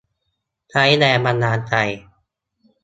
[0.71, 1.73] ใช้แรงบันดาลใจ